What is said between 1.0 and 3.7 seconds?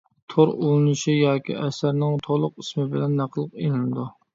ياكى ئەسەرنىڭ تولۇق ئىسمى بىلەن نەقىل